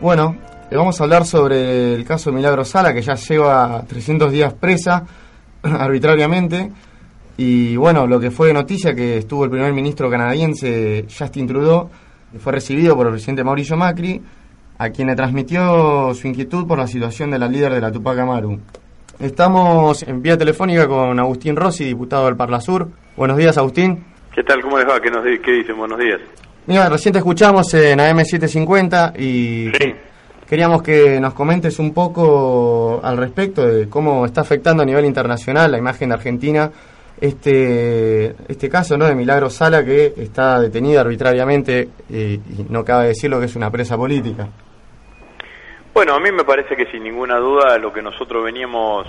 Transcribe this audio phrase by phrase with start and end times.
[0.00, 0.34] Bueno,
[0.72, 5.04] vamos a hablar sobre el caso de Milagro Sala, que ya lleva 300 días presa
[5.62, 6.72] arbitrariamente.
[7.36, 11.90] Y bueno, lo que fue noticia que estuvo el primer ministro canadiense Justin Trudeau,
[12.38, 14.22] fue recibido por el presidente Mauricio Macri,
[14.78, 18.18] a quien le transmitió su inquietud por la situación de la líder de la Tupac
[18.18, 18.58] Amaru.
[19.18, 22.88] Estamos en vía telefónica con Agustín Rossi, diputado del Parla Sur.
[23.18, 24.02] Buenos días, Agustín.
[24.34, 24.62] ¿Qué tal?
[24.62, 24.98] ¿Cómo les va?
[24.98, 25.76] ¿Qué, nos, qué dicen?
[25.76, 26.20] Buenos días.
[26.66, 29.94] Mira, recién te escuchamos en AM750 y Sí.
[30.48, 35.70] queríamos que nos comentes un poco al respecto de cómo está afectando a nivel internacional
[35.72, 36.70] la imagen de Argentina
[37.20, 43.38] este este caso no de Milagro Sala que está detenida arbitrariamente y no cabe decirlo
[43.40, 44.48] que es una presa política.
[45.92, 49.06] Bueno, a mí me parece que sin ninguna duda lo que nosotros veníamos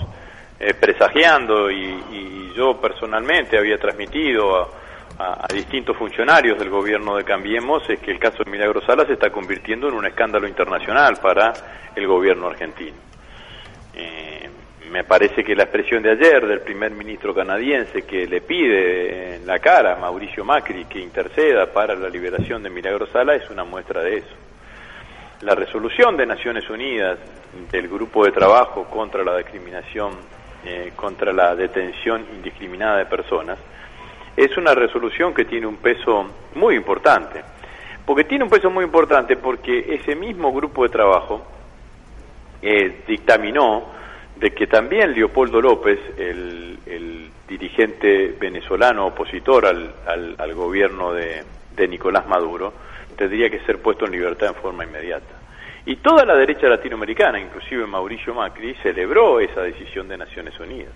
[0.58, 1.76] eh, presagiando y,
[2.10, 4.68] y yo personalmente había transmitido a,
[5.22, 9.12] a- distintos funcionarios del gobierno de Cambiemos es que el caso de Milagro Sala se
[9.14, 11.52] está convirtiendo en un escándalo internacional para
[11.94, 12.96] el gobierno argentino.
[13.94, 14.48] Eh,
[14.90, 19.46] me parece que la expresión de ayer del primer ministro canadiense que le pide en
[19.46, 23.64] la cara a Mauricio Macri que interceda para la liberación de Milagro Sala es una
[23.64, 24.34] muestra de eso.
[25.42, 27.18] La resolución de Naciones Unidas
[27.70, 30.12] del grupo de trabajo contra la discriminación,
[30.64, 33.58] eh, contra la detención indiscriminada de personas,
[34.36, 37.42] es una resolución que tiene un peso muy importante.
[38.04, 41.46] Porque tiene un peso muy importante porque ese mismo grupo de trabajo
[42.60, 43.84] eh, dictaminó
[44.36, 46.78] de que también Leopoldo López, el,
[47.48, 51.44] dirigente venezolano opositor al, al, al gobierno de,
[51.76, 52.72] de Nicolás Maduro,
[53.14, 55.34] tendría que ser puesto en libertad en forma inmediata.
[55.84, 60.94] Y toda la derecha latinoamericana, inclusive Mauricio Macri, celebró esa decisión de Naciones Unidas.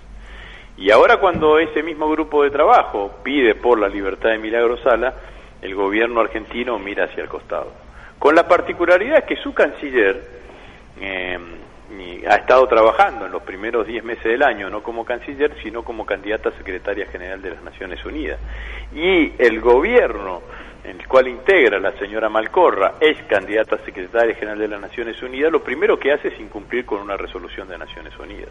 [0.79, 5.15] Y ahora cuando ese mismo grupo de trabajo pide por la libertad de Milagro Sala,
[5.63, 7.73] el gobierno argentino mira hacia el costado.
[8.19, 10.37] Con la particularidad que su canciller
[10.99, 15.83] y ha estado trabajando en los primeros 10 meses del año, no como canciller, sino
[15.83, 18.39] como candidata a secretaria general de las Naciones Unidas.
[18.95, 20.43] Y el gobierno
[20.87, 25.21] en el cual integra la señora Malcorra, es candidata a secretaria general de las Naciones
[25.21, 28.51] Unidas, lo primero que hace es incumplir con una resolución de Naciones Unidas.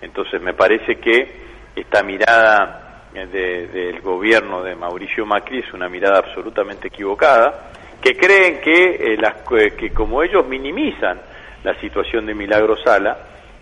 [0.00, 2.82] Entonces me parece que esta mirada
[3.14, 7.70] eh, de- del gobierno de Mauricio Macri es una mirada absolutamente equivocada,
[8.00, 9.36] que creen que, eh, las,
[9.76, 11.18] que como ellos minimizan
[11.64, 13.16] la situación de Milagro Sala,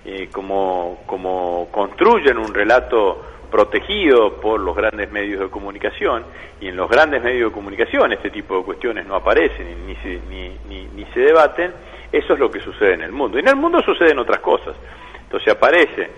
[0.04, 6.24] eh, como, como construyen un relato protegido por los grandes medios de comunicación,
[6.60, 10.20] y en los grandes medios de comunicación este tipo de cuestiones no aparecen ni se,
[10.28, 11.72] ni, ni, ni se debaten,
[12.10, 13.38] eso es lo que sucede en el mundo.
[13.38, 14.74] Y en el mundo suceden otras cosas.
[15.22, 16.10] Entonces aparece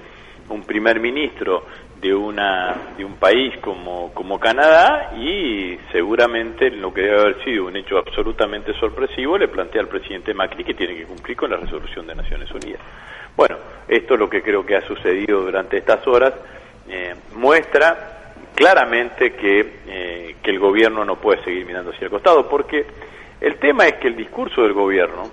[0.48, 1.64] un primer ministro
[2.00, 7.66] de una de un país como, como Canadá y seguramente lo que debe haber sido
[7.66, 11.56] un hecho absolutamente sorpresivo le plantea al presidente Macri que tiene que cumplir con la
[11.56, 12.80] resolución de Naciones Unidas.
[13.36, 13.56] Bueno,
[13.88, 16.34] esto es lo que creo que ha sucedido durante estas horas
[16.88, 22.48] eh, muestra claramente que, eh, que el gobierno no puede seguir mirando hacia el costado
[22.48, 22.86] porque
[23.40, 25.30] el tema es que el discurso del gobierno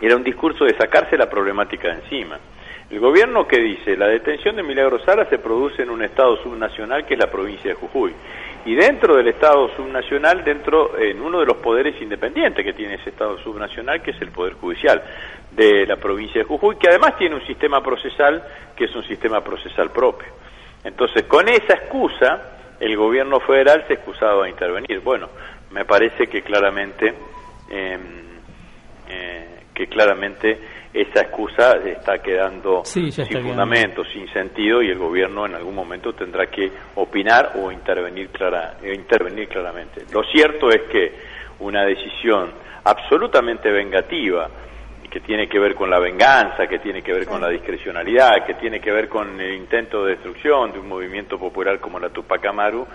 [0.00, 2.38] era un discurso de sacarse la problemática de encima.
[2.92, 7.06] El gobierno que dice, la detención de Milagro Sala se produce en un estado subnacional
[7.06, 8.12] que es la provincia de Jujuy.
[8.66, 13.08] Y dentro del estado subnacional, dentro en uno de los poderes independientes que tiene ese
[13.08, 15.02] estado subnacional, que es el Poder Judicial
[15.52, 18.44] de la provincia de Jujuy, que además tiene un sistema procesal
[18.76, 20.28] que es un sistema procesal propio.
[20.84, 25.00] Entonces, con esa excusa, el gobierno federal se excusaba a intervenir.
[25.00, 25.30] Bueno,
[25.70, 27.14] me parece que claramente...
[27.70, 27.98] eh,
[29.08, 30.58] eh, que claramente
[30.92, 35.54] esa excusa está quedando Sí, ya está sin fundamento, sin sentido y el gobierno en
[35.54, 40.04] algún momento tendrá que opinar o intervenir clara, eh, intervenir claramente.
[40.12, 41.12] Lo cierto es que
[41.60, 42.52] una decisión
[42.84, 44.48] absolutamente vengativa
[45.10, 48.54] que tiene que ver con la venganza, que tiene que ver con la discrecionalidad, que
[48.54, 52.44] tiene que ver con el intento de destrucción de un movimiento popular como la Tupac
[52.46, 52.86] Amaru,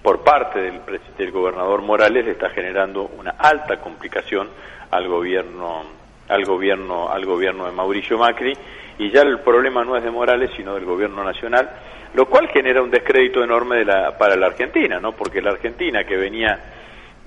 [0.00, 0.80] por parte del,
[1.18, 4.48] del gobernador Morales le está generando una alta complicación
[4.90, 8.52] al gobierno al gobierno al gobierno de Mauricio Macri
[8.98, 11.70] y ya el problema no es de Morales sino del gobierno nacional
[12.14, 16.04] lo cual genera un descrédito enorme de la, para la Argentina no porque la Argentina
[16.04, 16.58] que venía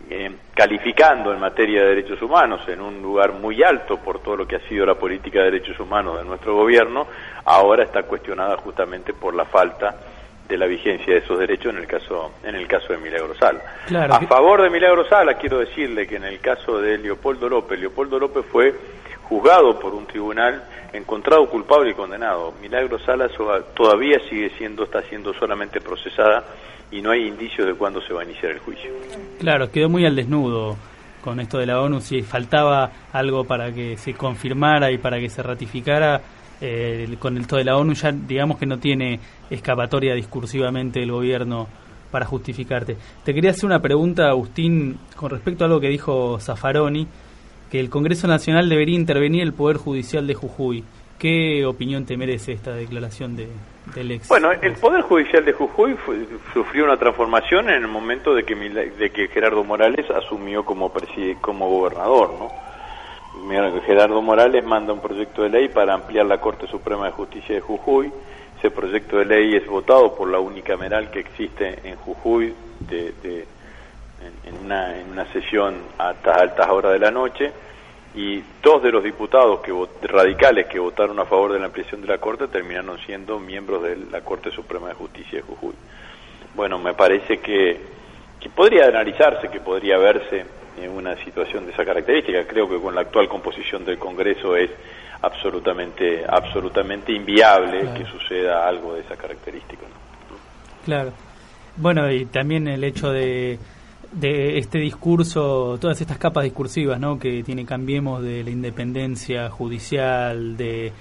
[0.09, 4.47] eh, calificando en materia de derechos humanos en un lugar muy alto por todo lo
[4.47, 7.07] que ha sido la política de derechos humanos de nuestro gobierno,
[7.43, 9.93] ahora está cuestionada justamente por la falta
[10.47, 13.61] de la vigencia de esos derechos en el caso en el caso de Milagro Sala.
[14.09, 18.19] a favor de Milagro Sala quiero decirle que en el caso de Leopoldo López, Leopoldo
[18.19, 18.73] López fue
[19.23, 20.63] juzgado por un tribunal,
[20.93, 22.53] encontrado culpable y condenado.
[22.61, 23.29] Milagro Sala
[23.75, 26.45] todavía sigue siendo está siendo solamente procesada
[26.91, 28.91] y no hay indicios de cuándo se va a iniciar el juicio.
[29.39, 30.77] Claro, quedó muy al desnudo
[31.21, 35.27] con esto de la ONU, si faltaba algo para que se confirmara y para que
[35.27, 36.21] se ratificara,
[36.61, 39.19] eh, con esto de la ONU ya digamos que no tiene
[39.49, 41.67] escapatoria discursivamente el gobierno
[42.11, 42.97] para justificarte.
[43.23, 47.07] Te quería hacer una pregunta, Agustín, con respecto a algo que dijo Zaffaroni,
[47.69, 50.83] que el Congreso Nacional debería intervenir el Poder Judicial de Jujuy.
[51.19, 53.49] ¿Qué opinión te merece esta declaración de,
[53.95, 54.27] del ex?
[54.27, 55.95] Bueno, el Poder Judicial de Jujuy
[56.53, 60.91] sufrió una transformación en el momento de que, de que Gerardo Morales asumió como,
[61.41, 62.67] como gobernador, ¿no?
[63.85, 67.61] Gerardo Morales manda un proyecto de ley para ampliar la Corte Suprema de Justicia de
[67.61, 68.11] Jujuy.
[68.57, 73.45] Ese proyecto de ley es votado por la unicameral que existe en Jujuy de,
[74.45, 77.51] en, una, en una sesión a altas horas de la noche
[78.15, 79.71] y dos de los diputados que
[80.07, 83.95] radicales que votaron a favor de la ampliación de la Corte terminaron siendo miembros de
[84.11, 85.73] la Corte Suprema de Justicia de Jujuy.
[86.55, 87.79] Bueno, me parece que,
[88.39, 90.45] que podría analizarse, que podría verse
[90.85, 92.45] una situación de esa característica.
[92.45, 94.69] Creo que con la actual composición del Congreso es
[95.21, 99.83] absolutamente absolutamente inviable que suceda algo de esa característica.
[100.85, 101.11] Claro.
[101.77, 103.57] Bueno, y también el hecho de
[104.11, 107.19] de este discurso, todas estas capas discursivas ¿no?
[107.19, 110.91] que tiene Cambiemos de la independencia judicial, de,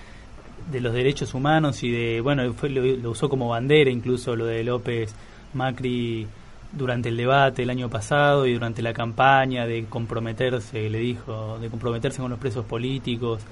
[0.71, 4.65] de los derechos humanos y de, bueno, fue, lo, usó como bandera incluso lo de
[4.65, 5.15] López
[5.55, 6.27] Macri
[6.73, 11.69] durante el debate el año pasado y durante la campaña de comprometerse, le dijo, de
[11.69, 13.45] comprometerse con los presos políticos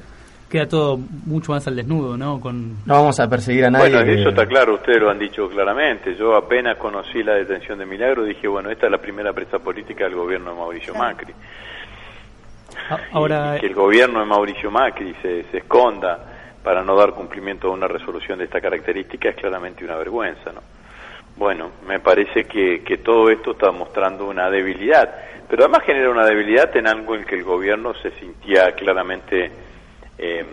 [0.55, 2.39] queda todo mucho más al desnudo, ¿no?
[2.39, 2.77] Con...
[2.87, 3.91] No vamos a perseguir a nadie.
[3.91, 6.15] Bueno, eso está claro, ustedes lo han dicho claramente.
[6.15, 10.05] Yo apenas conocí la detención de Milagro, dije, bueno, esta es la primera presa política
[10.05, 11.33] del gobierno de Mauricio Macri.
[12.89, 13.57] Ah, ahora...
[13.57, 16.21] Y, que el gobierno de Mauricio Macri se, se esconda
[16.63, 20.61] para no dar cumplimiento a una resolución de esta característica es claramente una vergüenza, ¿no?
[21.37, 25.13] Bueno, me parece que, que todo esto está mostrando una debilidad,
[25.49, 29.51] pero además genera una debilidad en algo en que el gobierno se sentía claramente
[30.17, 30.45] eh,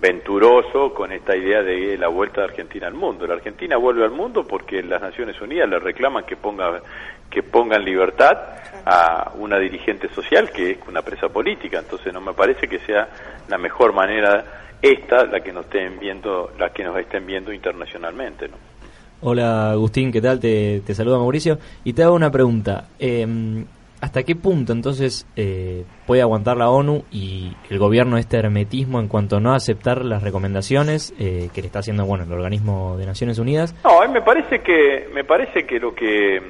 [0.00, 3.26] venturoso con esta idea de la vuelta de Argentina al mundo.
[3.26, 6.80] La Argentina vuelve al mundo porque las Naciones Unidas le reclaman que ponga
[7.30, 8.36] que pongan libertad
[8.84, 11.78] a una dirigente social que es una presa política.
[11.78, 13.08] Entonces no me parece que sea
[13.48, 14.44] la mejor manera
[14.82, 18.71] esta la que nos estén viendo, la que nos estén viendo internacionalmente, ¿no?
[19.24, 20.40] Hola Agustín, ¿qué tal?
[20.40, 22.88] Te, te saluda Mauricio y te hago una pregunta.
[22.98, 23.24] Eh,
[24.00, 29.06] ¿Hasta qué punto entonces eh, puede aguantar la ONU y el gobierno este hermetismo en
[29.06, 33.06] cuanto a no aceptar las recomendaciones eh, que le está haciendo bueno el organismo de
[33.06, 33.76] Naciones Unidas?
[33.84, 36.42] No, me parece que me parece que lo que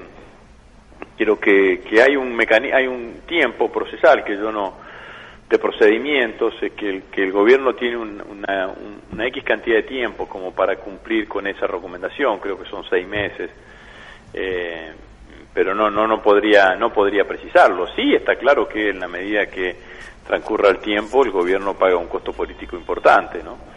[1.18, 2.40] quiero que, que hay un
[2.72, 4.81] hay un tiempo procesal que yo no
[5.52, 8.74] de procedimientos que el, que el gobierno tiene una,
[9.12, 13.06] una X cantidad de tiempo como para cumplir con esa recomendación, creo que son seis
[13.06, 13.50] meses.
[14.32, 14.92] Eh,
[15.52, 17.86] pero no no no podría no podría precisarlo.
[17.94, 19.76] Sí, está claro que en la medida que
[20.26, 23.71] transcurra el tiempo el gobierno paga un costo político importante, ¿no?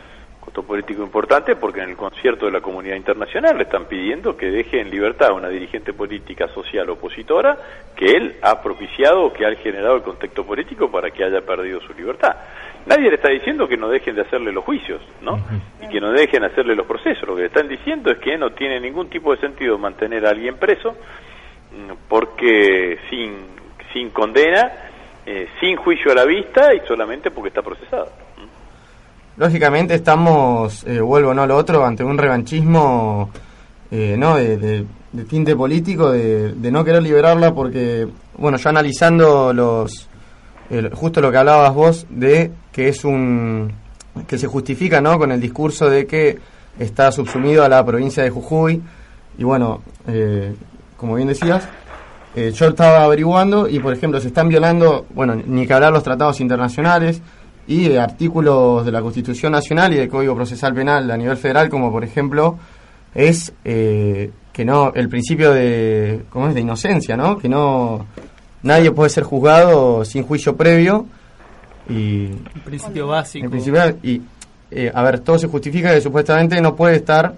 [0.55, 4.49] Costo político importante porque en el concierto de la comunidad internacional le están pidiendo que
[4.49, 7.57] deje en libertad a una dirigente política social opositora
[7.93, 11.81] que él ha propiciado o que ha generado el contexto político para que haya perdido
[11.81, 12.37] su libertad.
[12.85, 15.37] Nadie le está diciendo que no dejen de hacerle los juicios, ¿no?
[15.81, 17.27] Y que no dejen de hacerle los procesos.
[17.27, 20.29] Lo que le están diciendo es que no tiene ningún tipo de sentido mantener a
[20.29, 20.95] alguien preso
[22.07, 23.47] porque sin,
[23.91, 24.71] sin condena,
[25.25, 28.24] eh, sin juicio a la vista y solamente porque está procesado.
[29.37, 33.29] Lógicamente estamos, eh, vuelvo no a lo otro, ante un revanchismo
[33.91, 34.85] eh, no de,
[35.29, 40.09] tinte político, de, no querer liberarla porque, bueno, ya analizando los
[40.93, 43.71] justo lo que hablabas vos de que es un
[44.27, 46.39] que se justifica no con el discurso de que
[46.79, 48.81] está subsumido a la provincia de Jujuy.
[49.37, 50.55] Y bueno eh,
[50.97, 51.67] como bien decías,
[52.35, 56.03] eh, yo estaba averiguando y, por ejemplo, se están violando, bueno, ni que hablar los
[56.03, 57.21] tratados internacionales
[57.67, 61.69] y eh, artículos de la Constitución Nacional y del Código Procesal Penal a nivel federal,
[61.69, 62.57] como por ejemplo
[63.13, 66.53] es eh, que no el principio de ¿cómo es?
[66.53, 67.37] de inocencia, ¿no?
[67.37, 68.05] Que no
[68.63, 71.05] nadie puede ser juzgado sin juicio previo
[71.89, 73.49] y el principio básico.
[74.03, 74.21] y
[74.93, 77.35] a ver, todo se justifica que supuestamente no puede estar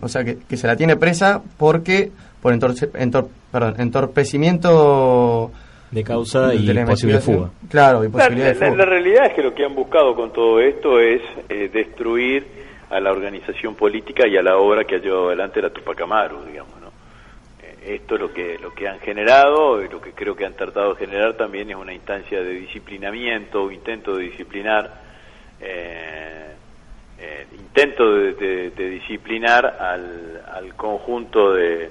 [0.00, 5.52] o sea, que, se la tiene presa porque por entorpecimiento
[5.92, 7.50] de causa y de la posible fuga.
[7.68, 8.76] Claro, y La, de la- fuga.
[8.76, 12.44] la realidad es que lo que han buscado con todo esto es eh, destruir
[12.90, 16.44] a la organización política y a la obra que ha llevado adelante la Tupac Amaru,
[16.46, 16.88] digamos, ¿no?
[17.62, 20.54] Eh, esto es lo que lo que han generado y lo que creo que han
[20.54, 24.90] tratado de generar también es una instancia de disciplinamiento, intento de disciplinar,
[25.60, 26.46] eh,
[27.18, 31.88] eh, intento de, de- de disciplinar al, al conjunto de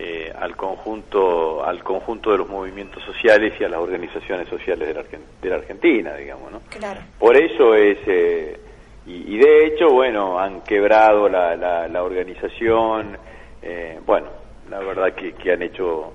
[0.00, 4.94] eh, al conjunto al conjunto de los movimientos sociales y a las organizaciones sociales de
[4.94, 6.60] la, Argen- de la Argentina, digamos, ¿no?
[6.70, 7.00] Claro.
[7.18, 8.60] Por eso es, eh,
[9.06, 13.18] y, y de hecho, bueno, han quebrado la, la, la organización,
[13.60, 14.28] eh, bueno,
[14.70, 16.12] la verdad que, que han hecho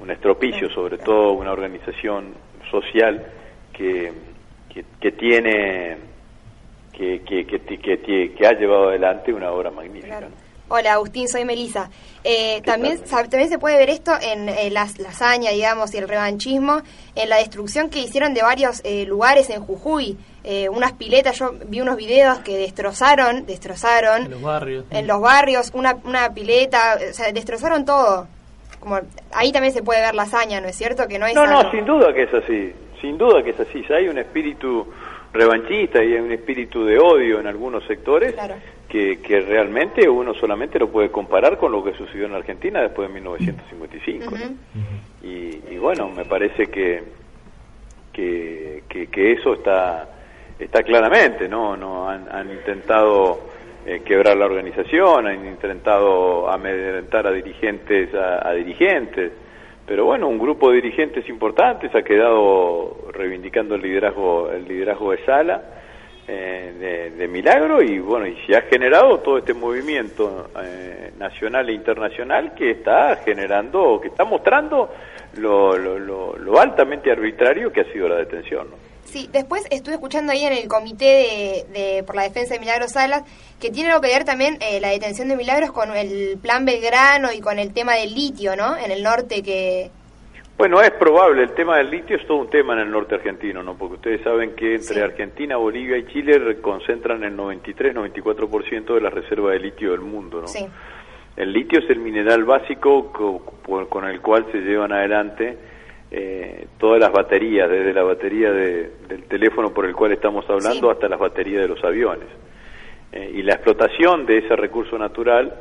[0.00, 2.34] un estropicio, sobre todo una organización
[2.70, 3.24] social
[3.72, 4.12] que,
[4.68, 5.96] que, que tiene,
[6.92, 7.58] que, que, que,
[8.36, 10.18] que, ha llevado adelante una obra magnífica.
[10.18, 10.28] Claro.
[10.28, 10.43] ¿no?
[10.68, 11.90] Hola Agustín, soy Melisa.
[12.24, 16.08] Eh, también, también se puede ver esto en eh, las- la hazaña, digamos, y el
[16.08, 16.80] revanchismo,
[17.14, 20.16] en la destrucción que hicieron de varios eh, lugares en Jujuy.
[20.42, 24.84] Eh, unas piletas, yo vi unos videos que destrozaron, destrozaron En los barrios.
[24.90, 28.26] en los barrios, una, una pileta, o sea, destrozaron todo.
[28.80, 29.00] Como,
[29.32, 31.06] ahí también se puede ver la hazaña, ¿no es cierto?
[31.08, 33.82] Que no es No, no, sin duda que es así, sin duda que es así.
[33.84, 34.86] Si hay un espíritu
[35.34, 38.54] revanchista y hay un espíritu de odio en algunos sectores Claro.
[38.88, 42.80] que, que realmente uno solamente lo puede comparar con lo que sucedió en la Argentina
[42.80, 44.30] después de 1955.
[44.30, 44.36] ¿no?
[44.36, 45.26] Ujú.
[45.26, 47.02] y, y bueno, me parece que,
[48.12, 50.08] que, que, que eso está,
[50.58, 51.76] está claramente, ¿no?
[51.76, 53.40] no han, han intentado
[53.86, 59.32] eh, quebrar la organización, han intentado amedrentar a dirigentes, a, a dirigentes,
[59.86, 65.24] pero bueno, un grupo de dirigentes importantes ha quedado reivindicando el liderazgo, el liderazgo de
[65.24, 65.62] Sala.
[66.26, 71.68] eh, de, de Milagro y bueno y se ha generado todo este movimiento eh, nacional
[71.68, 74.90] e internacional que está generando que está mostrando
[75.36, 78.68] lo, lo, altamente arbitrario que ha sido la detención.
[79.04, 82.92] Sí, después estuve escuchando ahí en el comité de, de- por la defensa de Milagros
[82.92, 83.22] Salas
[83.60, 87.32] que tiene algo que ver también eh, la detención de Milagros con el plan Belgrano
[87.32, 88.76] y con el tema del litio, ¿no?
[88.76, 89.90] En el norte que...
[90.56, 93.62] Bueno, es probable, el tema del litio es todo un tema en el norte argentino,
[93.62, 93.76] ¿no?
[93.76, 95.00] Porque ustedes saben que entre Sí.
[95.00, 100.46] Argentina, Bolivia y Chile concentran el 93-94% de las reservas de litio del mundo, ¿no?
[100.46, 100.64] Sí,
[101.36, 105.58] El litio es el mineral básico con el cual se llevan adelante
[106.16, 110.86] eh, todas las baterías, desde la batería de- del teléfono por el cual estamos hablando
[110.86, 110.92] Sí.
[110.92, 112.28] hasta las baterías de los aviones.
[113.12, 115.52] Eh, y la explotación de ese recurso natural,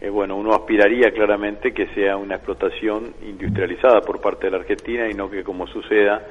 [0.00, 5.08] eh, bueno, uno aspiraría claramente que sea una explotación industrializada por parte de la Argentina
[5.08, 6.22] y no que como suceda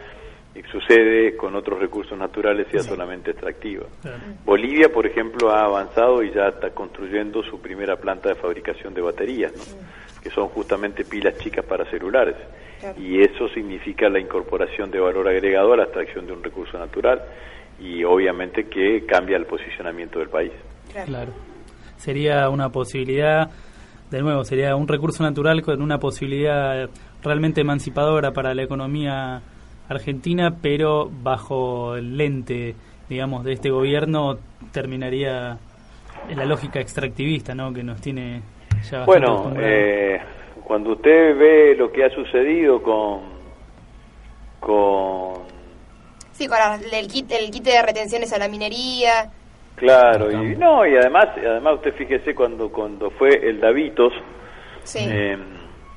[0.71, 3.85] sucede con otros recursos naturales sea solamente extractiva.
[4.01, 4.17] Claro.
[4.45, 9.01] Bolivia, por ejemplo, ha avanzado y ya está construyendo su primera planta de fabricación de
[9.01, 9.63] baterías, ¿no?
[10.21, 12.35] que son justamente pilas chicas para celulares.
[12.79, 12.99] Claro.
[12.99, 17.21] Y eso significa la incorporación de valor agregado a la extracción de un recurso natural
[17.79, 20.51] y obviamente que cambia el posicionamiento del país.
[20.91, 21.07] claro.
[21.07, 21.31] Claro.
[21.97, 23.49] Sería una posibilidad,
[24.09, 26.89] de nuevo, sería un recurso natural con una posibilidad
[27.21, 29.41] realmente emancipadora para la economía
[29.89, 32.75] argentina, pero bajo el lente,
[33.09, 34.37] digamos, de este gobierno
[34.71, 35.57] terminaría
[36.35, 37.73] la lógica extractivista, ¿no?
[37.73, 38.41] Que nos tiene
[38.89, 40.19] ya Bueno, eh,
[40.63, 43.39] cuando usted ve lo que ha sucedido con
[44.59, 45.33] con
[46.31, 49.29] Sí, con la- el kit, el kit de retenciones a la minería.
[49.75, 54.11] claro y no y además además usted fíjese cuando cuando fue el Davitos
[54.83, 55.37] Sí, eh,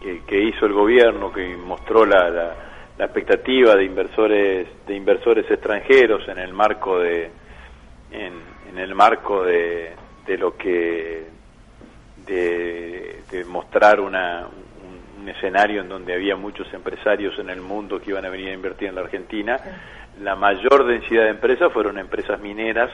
[0.01, 2.55] que, que hizo el gobierno que mostró la, la,
[3.03, 7.33] la expectativa de inversores de inversores extranjeros en el marco de
[8.13, 8.33] en,
[8.71, 9.91] en el marco de,
[10.25, 11.25] de lo que
[12.25, 18.01] de, de mostrar una, un, un escenario en donde había muchos empresarios en el mundo
[18.01, 19.57] que iban a venir a invertir en la Argentina
[20.21, 22.91] la mayor densidad de empresas fueron empresas mineras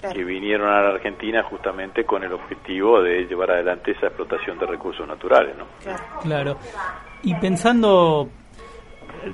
[0.00, 0.14] Claro.
[0.16, 4.64] que vinieron a la Argentina justamente con el objetivo de llevar adelante esa explotación de
[4.64, 5.66] recursos naturales, ¿no?
[5.82, 6.02] claro.
[6.22, 6.58] Claro.
[7.22, 8.30] Y pensando,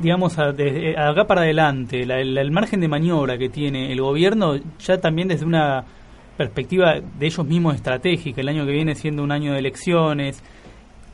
[0.00, 4.54] digamos, a- desde acá para adelante, la- el margen de maniobra que tiene el gobierno,
[4.78, 5.84] ya también desde una
[6.36, 10.42] perspectiva de ellos mismos estratégica, el año que viene siendo un año de elecciones,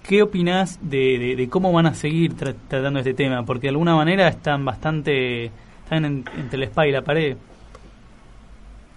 [0.08, 3.44] ¿qué opinás de, de- de cómo van a seguir tra- tratando este tema?
[3.44, 5.46] Porque de alguna manera están bastante,
[5.84, 7.36] están en- entre la espada y la pared.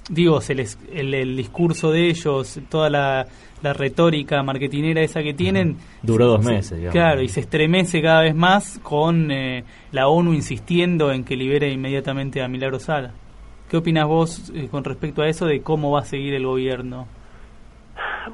[0.10, 3.26] Digo, se les, el, el discurso de ellos, toda la,
[3.64, 6.94] la retórica marketinera esa que tienen, Duró dos se- meses, digamos.
[6.94, 11.70] Claro, y se estremece cada vez más con eh, la ONU insistiendo en que libere
[11.72, 13.14] inmediatamente a Milagro Sala.
[13.70, 17.08] ¿Qué opinas vos eh, con respecto a eso de cómo va a seguir el gobierno?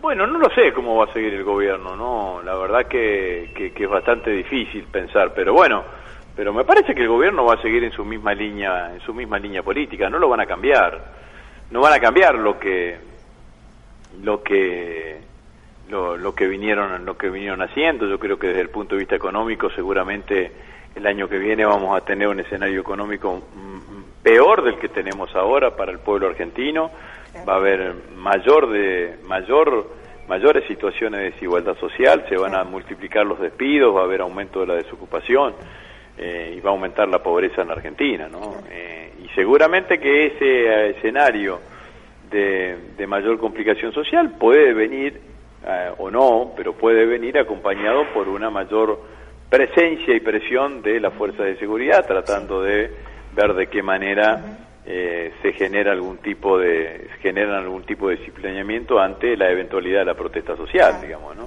[0.02, 2.42] Bueno, no lo sé cómo va a seguir el gobierno, ¿no?
[2.44, 5.84] La verdad que, que, que es bastante difícil pensar, pero bueno,
[6.36, 9.14] pero me parece que el gobierno va a seguir en su misma línea, en su
[9.14, 11.22] misma línea política, no lo van a cambiar,
[11.72, 12.98] no van a cambiar lo que,
[14.22, 15.20] lo que,
[15.90, 18.08] lo, lo que vinieron, lo que vinieron haciendo.
[18.08, 20.52] Yo creo que desde el punto de vista económico, seguramente
[20.96, 23.42] el año que viene vamos a tener un escenario económico
[24.22, 26.92] peor del que tenemos ahora para el pueblo argentino.
[27.48, 33.26] Va a haber mayor de mayor mayores situaciones de desigualdad social, se van a multiplicar
[33.26, 35.54] los despidos, va a haber aumento de la desocupación
[36.18, 38.56] eh, y va a aumentar la pobreza en la Argentina, ¿no?
[38.70, 41.60] Eh, seguramente que ese eh, escenario
[42.30, 45.20] de, de, mayor complicación social puede venir
[45.66, 49.00] eh, o no, pero puede venir acompañado por una mayor
[49.50, 52.90] presencia y presión de las fuerzas de seguridad, tratando de
[53.34, 59.00] ver de qué manera eh, se genera algún tipo de generan algún tipo de disciplinamiento
[59.00, 61.46] ante la eventualidad de la protesta social, digamos, ¿no?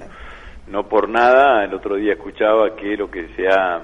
[0.67, 3.81] No por nada, el otro día escuchaba que lo que se ha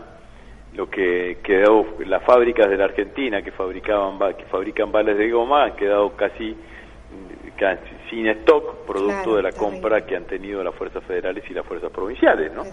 [0.73, 5.65] lo que quedó las fábricas de la Argentina que fabricaban que fabrican vales de goma
[5.65, 6.55] han quedado casi
[8.09, 11.65] sin stock, producto claro, de la compra que han tenido las fuerzas federales y las
[11.65, 12.63] fuerzas provinciales, ¿no?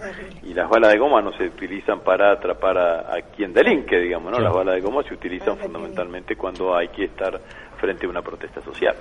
[0.43, 4.31] Y las balas de goma no se utilizan para atrapar a, a quien delinque, digamos,
[4.31, 4.39] ¿no?
[4.39, 7.39] Las balas de goma se utilizan fundamentalmente cuando hay que estar
[7.77, 8.95] frente a una protesta social.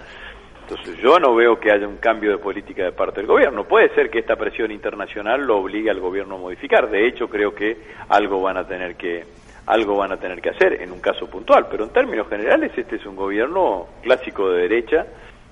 [0.69, 3.65] Entonces yo no veo que haya un cambio de política de parte del gobierno.
[3.65, 6.91] Puede ser que esta presión internacional lo obligue al gobierno a modificar.
[6.91, 7.79] De hecho, creo que
[8.11, 9.25] algo van a tener que
[9.65, 12.97] algo van a tener que hacer en un caso puntual, pero en términos generales este
[12.97, 15.07] es un gobierno clásico de derecha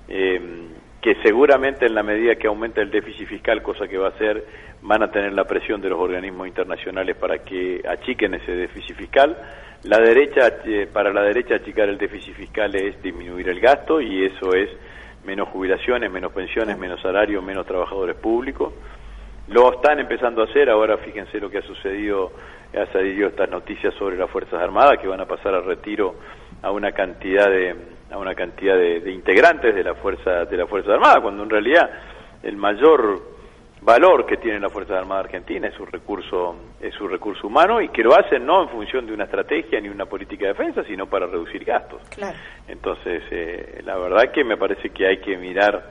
[0.07, 0.39] eh,
[1.01, 4.43] que seguramente en la medida que aumenta el déficit fiscal, cosa que va a hacer,
[4.83, 9.35] van a tener la presión de los organismos internacionales para que achiquen ese déficit fiscal.
[9.83, 14.25] La derecha, eh, para la derecha achicar el déficit fiscal es disminuir el gasto y
[14.25, 14.69] eso es
[15.27, 18.73] menos jubilaciones, menos pensiones, menos salarios, menos trabajadores públicos.
[19.49, 22.31] Lo están empezando a hacer, ahora fíjense lo que ha sucedido,
[22.73, 26.15] ha salido estas noticias sobre las Fuerzas Armadas que van a pasar al retiro
[26.61, 27.75] a una cantidad de
[28.09, 31.49] a una cantidad de, de, integrantes de la fuerza de la fuerza armada cuando en
[31.49, 31.89] realidad
[32.41, 33.36] el mayor
[33.87, 37.87] valor que tiene la fuerza armada argentina es su recurso es su recurso humano y
[37.87, 41.05] que lo hacen no en función de una estrategia ni una política de defensa sino
[41.05, 42.37] para reducir gastos claro.
[42.67, 45.89] entonces eh, la verdad que me parece que hay que mirar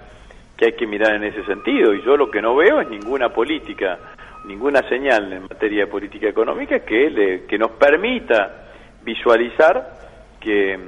[0.59, 3.31] que hay que mirar en ese sentido y yo lo que no veo es ninguna
[3.31, 3.99] política
[4.45, 8.67] ninguna señal en materia de política económica que le, que nos permita
[9.05, 9.97] visualizar
[10.39, 10.79] que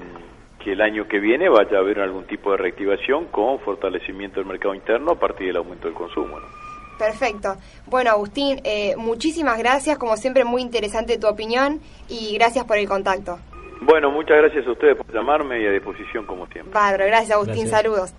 [0.59, 4.47] que el año que viene vaya a haber algún tipo de reactivación con fortalecimiento del
[4.47, 6.40] mercado interno a partir del aumento del consumo.
[6.40, 6.67] ¿no?
[6.99, 7.57] Perfecto.
[7.87, 9.99] Bueno, Agustín, eh, muchísimas gracias.
[9.99, 13.39] Como siempre, muy interesante tu opinión y gracias por el contacto.
[13.81, 16.73] Bueno, muchas gracias a ustedes por llamarme y a disposición como siempre.
[16.73, 17.83] Padre, gracias Agustín, gracias.
[17.83, 18.15] saludos.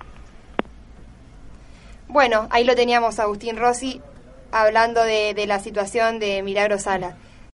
[2.07, 4.01] Bueno, ahí lo teníamos Agustín Rossi
[4.51, 7.17] hablando de, de la situación de Milagro Sala.